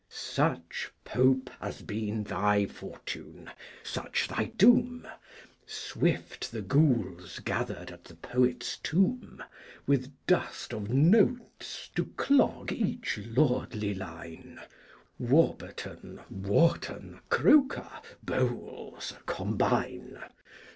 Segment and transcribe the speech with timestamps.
[0.09, 3.51] Such, Pope, has been thy Fortune,
[3.83, 5.07] such thy Doom.
[5.67, 9.43] Swift the Ghouls gathered at the Poet's Tomb,
[9.85, 14.59] With Dust of Notes to clog each lordly Line,
[15.19, 17.87] Warburton, Warton, Croker,
[18.23, 20.17] Bowles, combine!